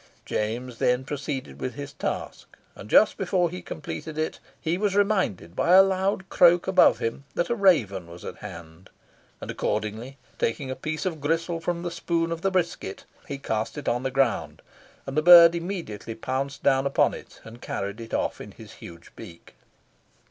James 0.25 0.79
then 0.79 1.03
proceeded 1.03 1.61
with 1.61 1.75
his 1.75 1.93
task, 1.93 2.57
and 2.75 2.89
just 2.89 3.17
before 3.17 3.51
he 3.51 3.61
completed 3.61 4.17
it, 4.17 4.39
he 4.59 4.75
was 4.75 4.95
reminded, 4.95 5.55
by 5.55 5.73
a 5.73 5.83
loud 5.83 6.27
croak 6.27 6.65
above 6.65 6.97
him, 6.97 7.23
that 7.35 7.51
a 7.51 7.55
raven 7.55 8.07
was 8.09 8.25
at 8.25 8.37
hand, 8.37 8.89
and 9.39 9.51
accordingly 9.51 10.17
taking 10.39 10.71
a 10.71 10.75
piece 10.75 11.05
of 11.05 11.21
gristle 11.21 11.59
from 11.59 11.83
the 11.83 11.91
spoon 11.91 12.31
of 12.31 12.41
the 12.41 12.49
brisket, 12.49 13.05
he 13.27 13.37
cast 13.37 13.77
it 13.77 13.87
on 13.87 14.01
the 14.01 14.09
ground, 14.09 14.63
and 15.05 15.15
the 15.15 15.21
bird 15.21 15.53
immediately 15.53 16.15
pounced 16.15 16.63
down 16.63 16.87
upon 16.87 17.13
it 17.13 17.39
and 17.43 17.61
carried 17.61 18.01
it 18.01 18.11
off 18.11 18.41
in 18.41 18.53
his 18.53 18.71
huge 18.81 19.15
beak. 19.15 19.53